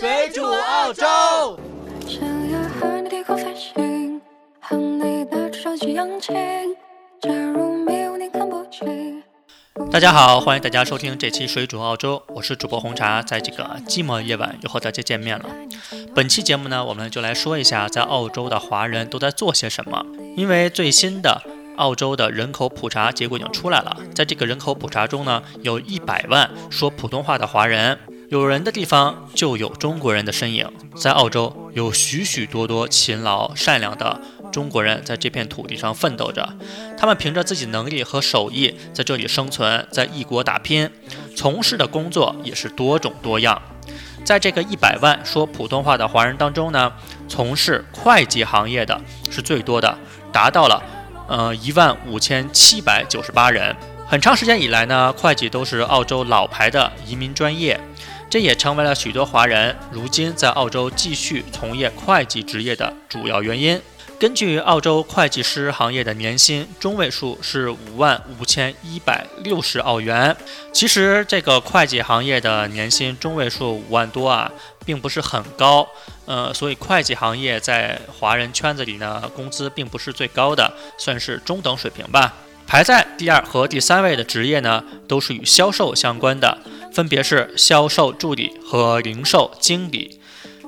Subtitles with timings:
[0.00, 1.04] 水煮澳洲。
[2.08, 4.18] 想要和你低空飞行，
[4.58, 6.32] 和你的手机扬起，
[7.20, 9.22] 假如你看不清。
[9.92, 15.44] 大家好，欢迎大家收听这期《水煮澳洲》，我是主播红茶，在这个寂寞夜晚又和大家见面了。
[16.14, 20.06] 本期节目呢，我们就来说一下在澳洲的华人都在做些什么。
[20.34, 21.42] 因为最新的
[21.76, 27.98] 澳洲的人口普查结果已经出来了，在这个人口普查中呢，有一百万说普通话的华人，
[28.30, 30.70] 有人的地方就有中国人的身影。
[30.94, 34.20] 在澳洲有许许多多勤劳善良的
[34.52, 36.48] 中国人在这片土地上奋斗着，
[36.96, 40.88] 他们凭着自己能力和手艺在这里生存，在异国打拼，
[41.36, 43.60] 从事的工作也是多种多样。
[44.24, 46.92] 在这个一百万说普通话的华人当中呢，
[47.26, 49.98] 从事会计行业的是最多的，
[50.30, 50.80] 达到了
[51.26, 53.74] 呃一万五千七百九十八人。
[54.06, 57.80] 很长时间以来呢，会计都是澳洲老牌的移民专业，
[58.30, 63.82] 这也成为了许多华人如今在澳洲继续从业会计职业的主要原因。
[64.20, 70.36] 根据澳洲会计师行业的年薪中位数是五万五千一百六十澳元。
[70.72, 74.52] 其实这个会计行业的年薪中位数五万多啊，
[74.84, 75.88] 并不是很高。
[76.26, 82.34] 呃，所以会计行业在华人圈子里呢，工资并不是最高的，算是中等水平吧。
[82.66, 86.56] 排在第二和第三位的职业呢，都是与销售相关的，
[86.92, 90.20] 分别是销售助理和零售经理。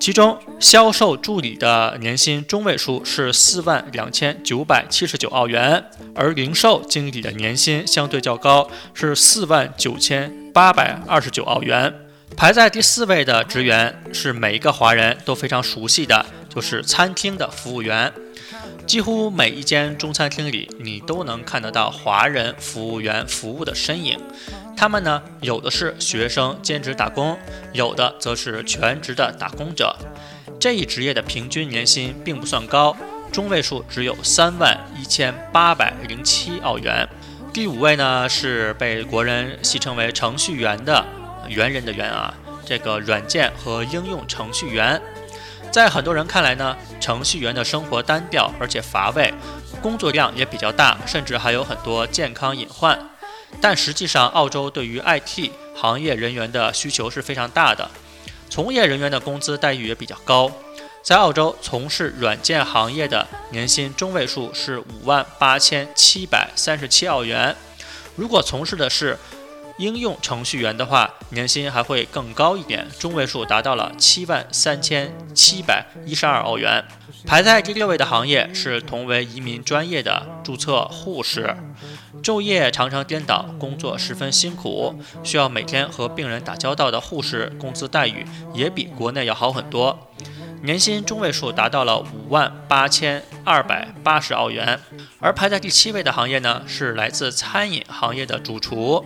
[0.00, 5.82] 其中，销售助理的年薪中位数是四万两千九百七十九澳元，
[6.14, 11.94] 而零售经理的年薪相对较高，是四万九千八百二十九澳元。
[12.36, 18.12] 排在第四位的职员是每一个华人都非常熟悉的，就是餐厅的服务员。
[18.86, 24.18] 几乎每一间中餐厅里，你都能看得到华人服务员服务的身影。
[24.76, 27.36] 他们呢，有的是学生兼职打工，
[27.72, 29.96] 有的则是全职的打工者。
[30.60, 32.94] 这一职业的平均年薪并不算高，
[33.32, 37.08] 中位数只有三万一千八百零七澳元。
[37.52, 41.04] 第五位呢，是被国人戏称为程序员的
[41.48, 42.34] 猿人的猿啊，
[42.66, 45.00] 这个软件和应用程序员。
[45.72, 49.34] 在很多人看来呢，程序员的生活单调而且乏味，
[49.82, 52.98] 工作量也比较大，甚至还有很多健康隐患。
[53.60, 57.90] 但实际上，澳洲对于 IT 行业人员的需求是非常大的，
[58.48, 60.50] 从业人员的工资待遇也比较高。
[61.02, 67.54] 在澳洲从事软件行业的年薪中位数是五万八千七百三十七澳元，
[68.16, 69.18] 如果从事的是
[69.78, 76.84] 应用程序员的话，年薪还会更高一点，中位数达到了七万三千七百一十二澳元。
[77.26, 81.56] 排在第六位的行业是同为移民专业的注册护士，
[82.22, 90.10] 昼夜常常颠倒，工作十分辛苦，需要每天和病人打交道的护士，工资待遇也比国内要好很多，
[90.62, 94.78] 年薪中位数达到了五万八千二百八十澳元。
[95.18, 99.04] 而排在第七位的行业呢，是来自餐饮行业的主厨。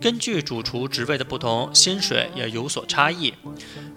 [0.00, 3.34] 根据主厨职位的不同，薪水也有所差异。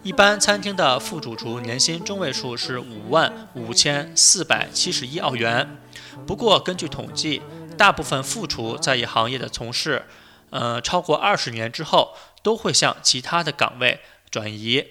[0.02, 5.78] 一般餐厅的副主厨年薪中位数是五万五千四百七十一澳元。
[6.26, 7.44] 不过，根据统计，
[7.78, 10.06] 大部分副厨在一行业的从事，
[10.50, 14.00] 呃，超过二十年之后，都会向其他的岗位
[14.32, 14.84] 转移。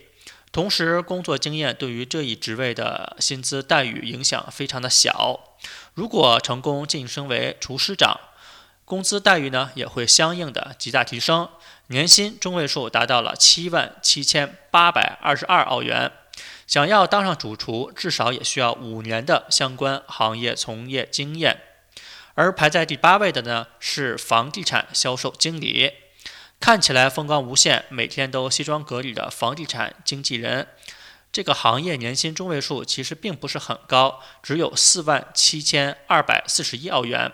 [0.53, 5.41] 同时，工作经验对于这一职位的薪资待遇影响非常的小。
[5.95, 8.19] 如果成功晋升为厨师长，
[8.91, 11.49] 工资待遇呢也会相应的极大提升，
[11.87, 16.11] 年薪中位数达到了七万七千八百二十二澳元。
[16.67, 21.61] 想要当上主厨，至少也需要五年的相关行业从业经验。
[22.35, 25.93] 而排在第八位的呢是房地产销售经理，
[26.59, 30.67] 看起来风光无限，每天都西装革履的房地产经纪人。
[31.31, 37.31] 这个行业年薪中位数其实并不是很高，只有四万七千二百四十一澳元。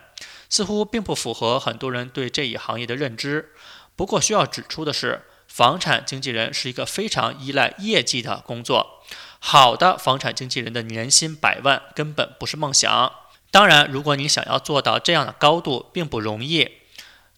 [0.49, 3.53] 似乎并不符合很多人对这一行业的认知。
[3.95, 9.03] 不过需要指出的是，房产经纪人是一个非常依赖业绩的工作。
[9.39, 13.13] 好的房产经纪人的年薪百万根本不是梦想。
[13.51, 16.73] 当然，如果你想要做到这样的高度，并不容易。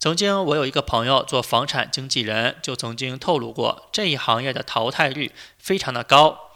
[0.00, 6.47] 曾经我有一个朋友做房产经纪人，就曾经透露过，这一行业的淘汰率非常的高。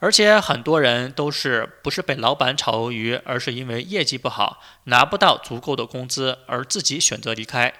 [0.00, 7.72] 而且很多人都是不是被老板炒鱿鱼，而是因为业绩不好，拿不到足够的工资而自己选择离开。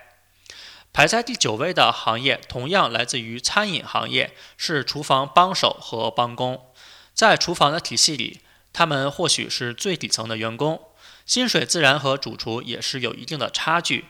[0.93, 6.67] 排在第九位的行业同样来自于餐饮行业，是厨房帮手和帮工。
[7.15, 8.41] 在厨房的体系里，
[8.73, 10.81] 他们或许是最底层的员工，
[11.25, 14.07] 薪水自然和主厨也是有一定的差距。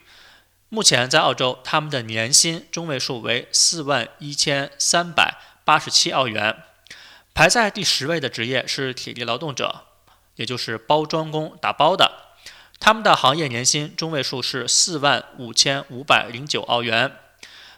[0.68, 6.64] 目前在澳洲，他们的年薪中位数为四万一千三百八十七澳元。
[7.34, 9.86] 排在第十位的职业是体力劳动者，
[10.36, 12.36] 也就是包装工，打包的。
[12.78, 17.16] 他们的行业年薪中位数是四万五千五百零九澳元。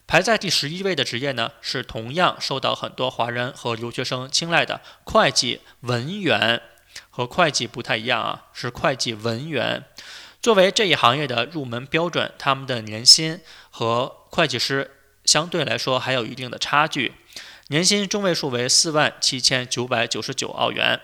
[0.06, 6.60] 排在第十一位的职业呢，是同样受到很多华人和留学生青睐的会计文员。
[7.08, 9.84] 和会计不太一样啊，是会计文员。
[10.40, 13.40] 作为这一行业的入门标准，他们的年薪
[13.70, 17.14] 和会计师相对来说还有一定的差距。
[17.68, 21.00] 年薪中位数为四万七千九百九十九澳元。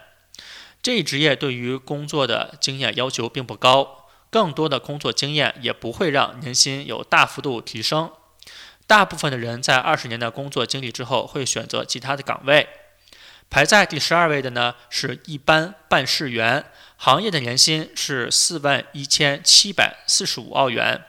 [0.83, 8.11] 这一职业对于工作的经验要求并不高，更多的工作经验也不会让年薪有大幅度提升。
[8.87, 12.69] 大部分的人在二十年的工作经历之后，会选择其他的岗位。
[13.51, 16.67] 排在第十二位的呢，是一般办事员，
[16.97, 21.03] 行业的年薪是四万一千七百四十五澳元。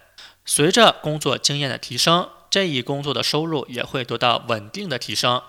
[0.46, 5.42] 随着工作经验的提升，这一工作的收入也会得到稳定的提升。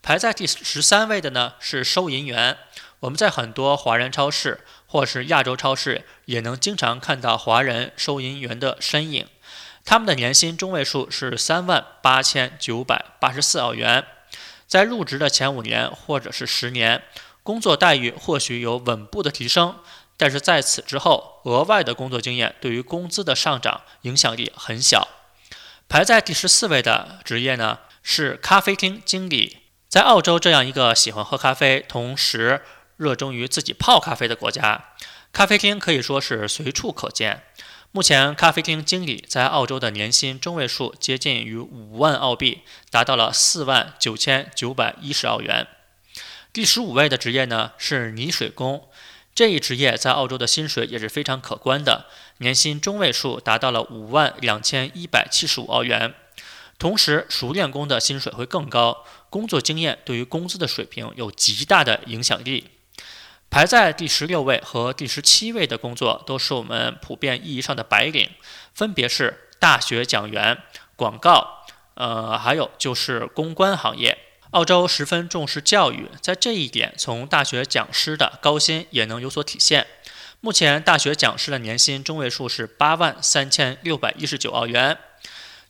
[0.00, 2.56] 排在第十三位的呢，是收银员。
[3.00, 9.26] 我们在很多华人超市或是亚洲超市，也能经常看到华人收银员的身影。
[9.84, 14.04] 他们的年薪中位数是三万八千九百八十四澳元。
[14.66, 17.02] 在入职的前五年或者是十年，
[17.42, 19.76] 工作待遇或许有稳步的提升，
[20.16, 25.08] 但是在此之后，额外的工作经验对于工资的上涨影响力很小。
[25.88, 29.60] 排在第十四位的职业呢是咖啡厅经理。
[29.88, 32.60] 在澳洲这样一个喜欢喝咖啡，同时
[32.98, 34.90] 热衷于自己泡咖啡的国家，
[35.32, 37.42] 咖啡厅可以说是随处可见。
[37.90, 45.66] 目前，咖啡厅经理在澳洲的年薪中位数接近于五万澳币，达到了四万九千九百一十澳元。
[46.52, 48.90] 第十五位的职业呢是泥水工，
[49.34, 52.06] 这一职业在澳洲的薪水也是非常可观的，
[52.38, 56.14] 年薪中位数达到了五万两千一百七十五澳元。
[56.78, 62.70] 同时，熟练工的薪水会更高，工作经验对于工资的水平有极大的影响力。
[63.50, 68.30] 排在第十六位和第十七位的工作都是我们普遍意义上的白领，
[68.74, 70.58] 分别是大学讲员、
[70.96, 71.64] 广告，
[71.94, 74.18] 呃，还有就是公关行业。
[74.52, 79.86] 澳洲十分重视教育，在这一点，从大学讲师的高薪也能有所体现。
[80.40, 84.96] 目前，大学讲师的年薪中位数是八万三千六百一十九澳元。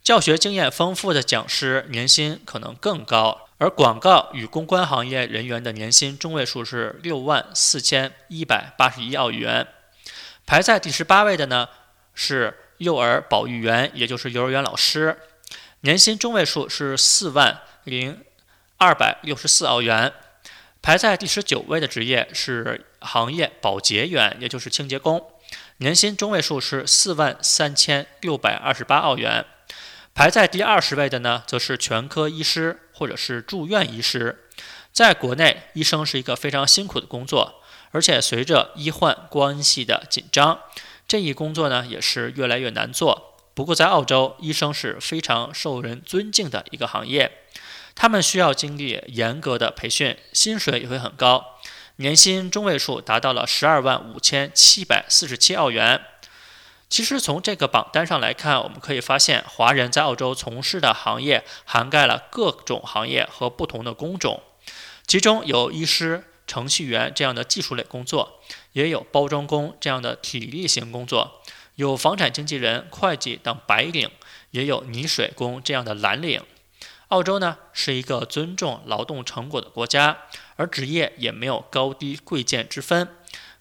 [0.01, 9.67] 教学经验丰富的讲师年薪可能更高，而广告与公关行业人员的年薪中位数是六万四千一百八十一澳元。
[10.47, 11.69] 排在第十八位的呢
[12.15, 15.19] 是幼儿保育员，也就是幼儿园老师，
[15.81, 18.23] 年薪中位数是四万零
[18.79, 20.13] 二百六十四澳元。
[20.81, 25.31] 排在第十九位的职业是行业保洁员，也就是清洁工，
[25.79, 29.45] 年薪中位数是四万三千六百二十八澳元。
[30.15, 34.45] 排在第二十位的呢，则是全科医师或者是住院医师。
[34.93, 37.61] 在国内，医生是一个非常辛苦的工作，
[37.91, 40.61] 而且随着医患关系的紧张，
[41.07, 43.28] 这一工作呢也是越来越难做。
[43.59, 47.41] 不过在澳洲，医生是非常受人尊敬的一个行业，
[47.97, 51.57] 他们需要经历严格的培训，薪水也会很高，
[51.97, 56.01] 年薪中位数达到了十二万五千七百四十七澳元。
[56.89, 64.41] 其实从这个榜单上来看，我们可以发现，华人在澳洲从事的行业涵盖了各种行业和不同的工种，
[65.05, 68.41] 其中有医师、程序员这样的技术类工作，
[68.75, 71.43] 也有包装工这样的体力型工作，
[71.79, 74.11] 有房产经纪人、会计等白领，
[74.51, 76.43] 也有泥水工这样的蓝领。
[77.07, 80.19] 澳洲呢是一个尊重劳动成果的国家，
[80.57, 83.07] 而职业也没有高低贵贱之分。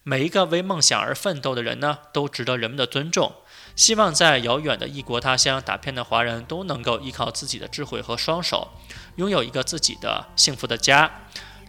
[0.02, 3.32] 每一个为梦想而奋斗的人呢，都值得人们的尊重。
[3.76, 8.72] 希望在遥远的异国他乡打拼的华人都能够依靠自己的智慧和双手，
[9.14, 11.08] 拥有一个自己的幸福的家。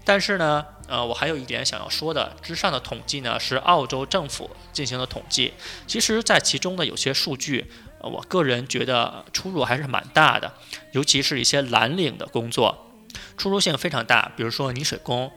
[0.03, 5.53] 但是呢，呃，我还有一点想要说的，之上的统计呢是澳洲政府进行的统计，
[5.88, 7.67] 其实在其中的有些数据，
[8.01, 10.53] 我个人觉得出入还是蛮大的，
[10.93, 12.91] 尤其是一些蓝领的工作，
[13.38, 14.31] 出入性非常大。
[14.36, 15.31] 比如说泥水工。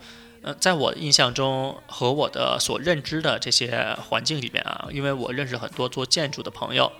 [0.45, 6.91] 呃，在我印象中和我的所认知的这些环境里面啊，因为我认识很多做建筑的朋友，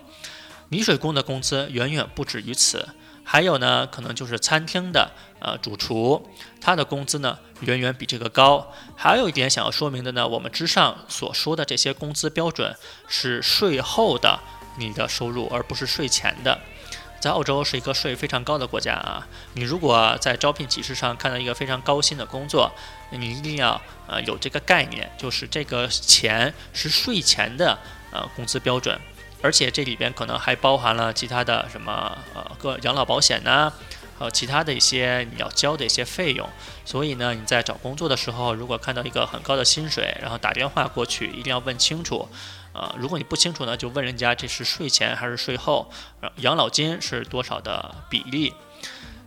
[0.69, 2.87] 泥水工的工资远远不止于此。
[3.23, 6.29] 还有呢，可能就是餐厅的呃主厨，
[6.61, 8.71] 他的工资呢远远比这个高。
[8.95, 12.75] 还有一点想要说明的呢，我们之上所说的这些工资标准
[13.07, 14.39] 是税后的
[14.77, 16.59] 你的收入，而不是税前的。
[17.21, 22.69] 在澳洲是一个税非常高的国家啊，你如果在招聘启事上看到一个非常高薪的工作，
[23.11, 27.79] 你一定要呃有这个概念，就是这个钱是税前的
[28.11, 28.99] 呃工资标准，
[29.43, 33.71] 而且这里边可能还包含了其他的什么呃个养老保险呐，
[34.17, 36.49] 还有其他的一些你要交的一些费用。
[36.85, 42.27] 所以呢，你在找工作的时候，如果看到一个很高的薪水，然后打电话过去，一定要问清楚。
[42.73, 45.91] 呃，如果你不清楚呢，就问人家这是税前还是税后，
[46.37, 48.53] 养老金是多少的比例。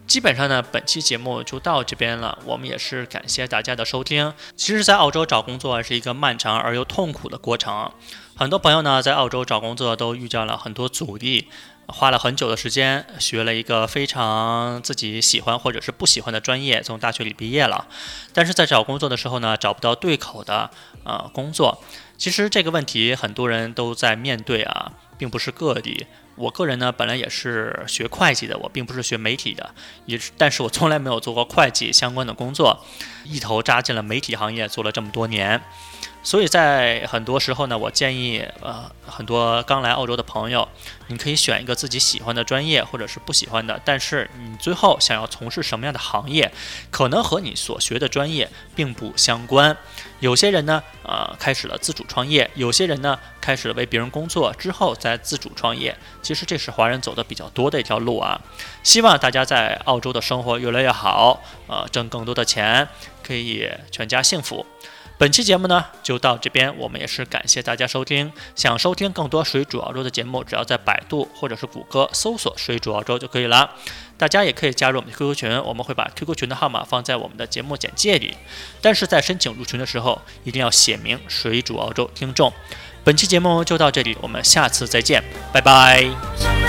[0.07, 2.39] 基本上呢，本期节目就到这边了。
[2.45, 4.33] 我们也是感谢大家的收听。
[4.55, 7.91] 其实，在澳洲找工作是一个漫长而又痛苦的过程。
[8.37, 11.49] 很多朋友呢，在澳洲找工作都遇见了很多阻力，
[11.89, 17.89] 花了很久的时间学了一个非常自己喜欢或者是不喜欢的专业，从大学里毕业了。
[18.33, 20.71] 但是在找工作的时候呢，找不到对口的
[21.05, 21.83] 呃工作。
[22.17, 26.07] 其实这个问题很多人都在面对啊，并不是个例。
[26.35, 32.85] 我个人呢，本来也是学会计的，我并不是学媒体的，也是，但是我从来没有做过会计相关的工作，
[33.25, 35.63] 一头扎进了媒体行业，做了这么多年。
[36.27, 40.69] 所以在很多时候呢，我建议呃很多刚来澳洲的朋友，
[41.07, 46.51] 你可以选一个自己喜欢的专业或者是不喜欢的，但是你最后想要从事什么样的行业，
[46.91, 49.77] 可能和你所学的专业并不相关。
[50.19, 55.97] 有些人呢，呃开始了自主创业；有些人呢，开始了为别人工作之后再自主创业。
[56.23, 58.41] 其实这是华人走的比较多的一条路啊。
[58.83, 62.89] 希望大家在澳洲的生活越来越好，呃挣更多的钱，
[63.23, 64.67] 可以全家幸福。
[65.19, 68.31] 本期节目呢就到这边，我们也是感谢大家收听。
[68.55, 73.71] 想收听更多水煮澳洲的节目，只要在百度或者是谷歌搜索“水煮澳洲”就可以了。
[74.19, 78.37] 大家也可以加入我们的 QQ 群，我们会把 QQ 群的号码放在我们的节目简介里。
[78.83, 82.53] 但是在申请入群的时候，一定要写明“水煮澳洲听众”。
[83.03, 86.66] 本期节目就到这里，我们下次再见，拜拜。